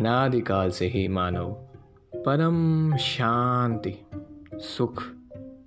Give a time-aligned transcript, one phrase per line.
[0.00, 1.48] अनादिकाल से ही मानव
[2.16, 3.94] परम शांति,
[4.54, 5.02] सुख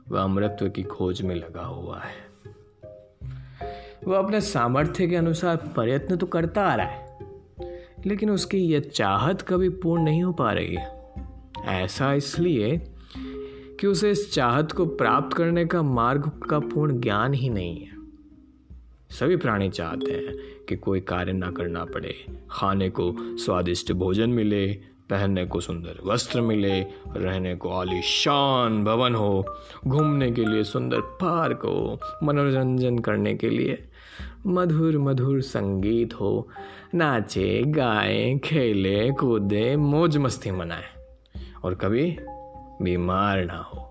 [0.10, 2.16] व अमृत्व की खोज में लगा हुआ है।
[4.08, 7.18] वह अपने सामर्थ्य के अनुसार प्रयत्न तो करता आ रहा है,
[8.06, 12.78] लेकिन उसकी यह चाहत कभी पूर्ण नहीं हो पा रही है। ऐसा इसलिए
[13.80, 18.03] कि उसे इस चाहत को प्राप्त करने का मार्ग का पूर्ण ज्ञान ही नहीं है।
[19.10, 20.34] सभी प्राणी चाहते हैं
[20.70, 22.14] कि कोई कार्य ना करना पड़े,
[22.52, 24.68] खाने को स्वादिष्ट भोजन मिले,
[25.10, 26.80] पहनने को सुंदर वस्त्र मिले,
[27.18, 29.46] रहने को आलीशान भवन हो,
[29.88, 33.78] घूमने के लिए सुंदर पार्क हो, मनोरंजन करने के लिए
[34.48, 36.50] मधुर मधुर संगीत हो,
[36.96, 40.84] नाचे, गाए, खेले, कूदे, मौज मस्ती मनाए।
[41.64, 42.18] और कभी
[42.82, 43.90] बीमार ना हो,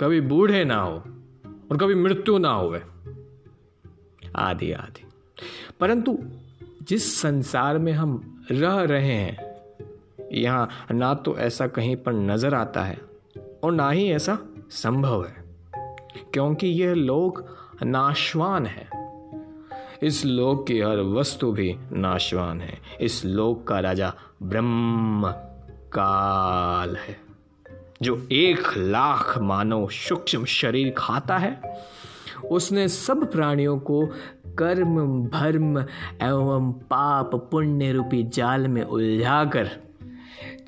[0.00, 0.96] कभी बूढ़े ना हो,
[1.70, 2.68] और कभी मृत्यु ना हो
[4.36, 5.06] आदि आदि।
[5.80, 6.18] परंतु
[6.82, 9.54] जिस संसार में हम रह रहे हैं,
[10.32, 12.98] यहाँ ना तो ऐसा कहीं पर नज़र आता है
[13.64, 14.38] और ना ही ऐसा
[14.72, 15.44] संभव है,
[16.32, 17.44] क्योंकि यह लोक
[17.82, 18.88] नाशवान है।
[20.02, 25.30] इस लोक की हर वस्तु भी नाशवान है। इस लोक का राजा ब्रह्म
[25.92, 27.16] काल है,
[28.02, 31.60] जो एक लाख मानव सूक्ष्म शरीर खाता है
[32.50, 34.06] उसने सब प्राणियों को
[34.58, 35.78] कर्म, भर्म
[36.22, 39.66] एवं पाप पुण्य रूपी जाल में उलझाकर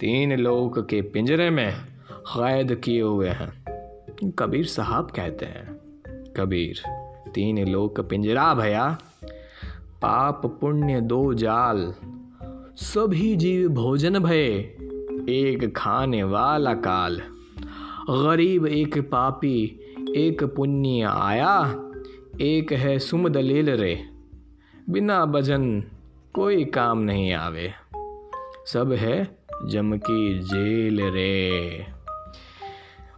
[0.00, 1.75] तीन लोक के पिंजरे में
[2.11, 5.75] कैद किए हुए हैं। कबीर साहब कहते हैं,
[6.37, 6.83] कबीर,
[7.34, 8.98] तीन लोक पिंजरा भया,
[10.03, 11.94] पाप पुण्य दो जाल,
[12.77, 14.77] सभी जीव भोजन भये,
[15.28, 17.22] एक खाने वाला काल,
[18.11, 19.81] गरीब एक पापी
[20.17, 21.75] एक पुण्य आया,
[22.41, 24.05] एक है सुम दलील रे।
[24.91, 25.81] बिना भजन
[26.34, 27.72] कोई काम नहीं आवे।
[28.67, 31.87] सब है जम की जेल रे।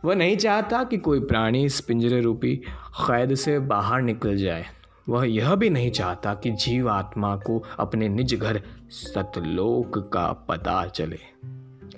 [0.05, 2.57] वह नहीं चाहता कि कोई प्राणी इस पिंजरे रूपी
[3.01, 4.65] कैद से बाहर निकल जाए।
[5.09, 10.87] वह यह भी नहीं चाहता कि जीव आत्मा को अपने निज घर सतलोक का पता
[10.87, 11.19] चले।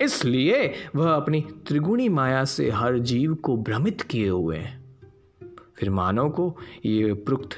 [0.01, 4.80] इसलिए वह अपनी त्रिगुणी माया से हर जीव को भ्रमित किए हुए है।
[5.81, 7.49] फिर मानव को ये उपरुक्त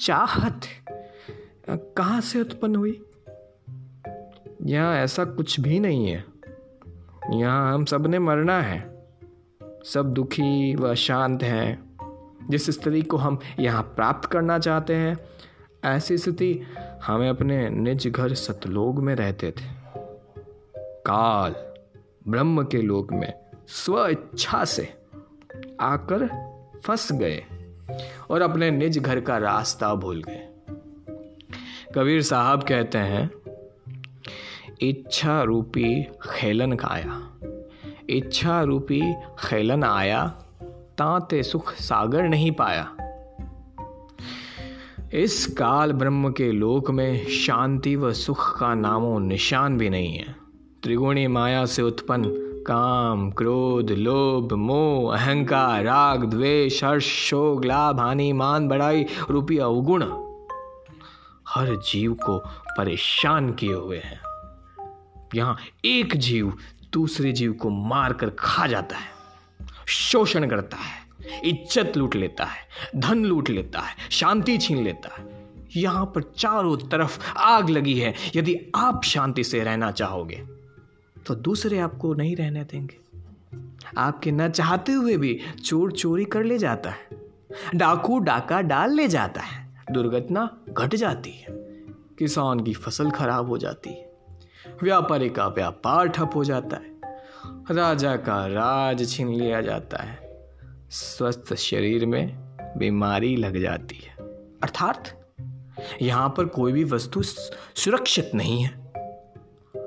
[0.00, 0.60] चाहत
[1.70, 3.04] कहाँ से उत्पन्न हुई?
[4.62, 6.24] यहाँ ऐसा कुछ भी नहीं है।
[7.32, 9.08] यहाँ हम सबने मरना है।
[9.84, 11.98] सब दुखी व शांत हैं।
[12.50, 15.18] जिस स्थिति को हम यहाँ प्राप्त करना चाहते हैं,
[15.84, 16.62] ऐसी स्थिति
[17.04, 19.80] हमें अपने निज घर सतलोग में रहते थे।
[20.78, 21.54] काल
[22.28, 23.32] ब्रह्म के लोक में
[23.68, 24.94] स्व इच्छा से
[25.80, 26.50] आकर
[26.84, 27.42] फंस गए
[28.30, 30.46] और अपने निज घर का रास्ता भूल गए।
[31.94, 33.30] कबीर साहब कहते हैं,
[34.82, 37.20] इच्छा रूपी खेलन खाया,
[38.10, 40.26] इच्छा रूपी खेलन आया,
[40.98, 42.96] ताते सुख सागर नहीं पाया।
[45.12, 50.34] इस काल ब्रह्म के लोक में शांति व सुख का नामो निशान भी नहीं है।
[50.82, 58.32] त्रिगुणी माया से उत्पन्न काम, क्रोध, लोभ, मोह, अहंकार, राग, द्वेष, हर्ष, शोक, लाभ, हानि,
[58.32, 60.02] मान बढ़ाई रूपी अवगुण
[61.48, 62.38] हर जीव को
[62.78, 64.20] परेशान किए हुए हैं।
[65.34, 66.52] यहाँ एक जीव
[66.92, 69.08] दूसरे जीव को मारकर खा जाता है,
[69.88, 71.08] शोषण करता है,
[71.44, 75.28] इज़्ज़त लूट लेता है, धन लूट लेता है, शांति छीन लेता है।
[75.76, 80.59] यहाँ पर चारों तरफ़ आग लगी है। यदि आप शांति से रहना चाहोगे
[81.26, 83.10] तो दूसरे आपको नहीं रहने देंगे।
[83.98, 87.08] आपके न चाहते हुए भी चोर चोरी कर ले जाता है,
[87.74, 91.46] डाकू डाका डाल ले जाता है, दुर्घटना घट जाती है,
[92.18, 94.12] किसान की फ़सल खराब हो जाती है,
[94.82, 97.00] व्यापारी का व्यापार ठप हो जाता है,
[97.70, 100.18] राजा का राज छीन लिया जाता है,
[100.90, 104.14] स्वस्थ शरीर में बीमारी लग जाती है।
[104.62, 105.32] अर्थात,
[106.02, 108.79] यहाँ पर कोई भी वस्तु सुरक्षित नहीं है।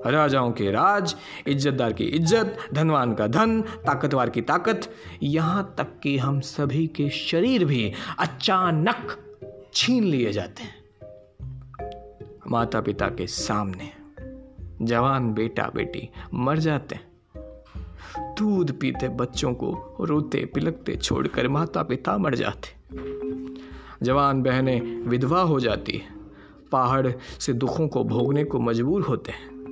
[0.06, 1.16] राजाओं के राज,
[1.48, 4.90] इज्जतदार की इज़्ज़त, धनवान का धन, ताकतवर की ताकत।
[5.24, 9.18] यहाँ तक कि हम सभी के शरीर भी अचानक
[9.74, 10.82] छीन लिए जाते हैं।
[12.48, 13.92] माता पिता के सामने
[14.82, 17.12] जवान बेटा बेटी मर जाते हैं।
[18.38, 22.76] दूध पीते बच्चों को रोते पिलकते छोड़कर माता पिता मर जाते
[24.06, 26.02] जवान बहनें विधवा हो जाती
[26.72, 27.08] पहाड़
[27.40, 29.63] से दुखों को भोगने को मजबूर होते हैं।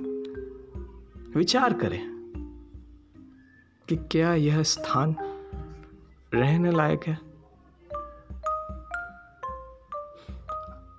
[1.36, 2.12] विचार करें
[3.88, 5.16] कि क्या यह स्थान
[6.34, 7.14] रहने लायक है?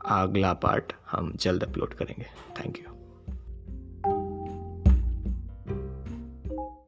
[0.05, 2.25] अगला पार्ट हम जल्द अपलोड करेंगे।
[2.59, 3.02] Thank you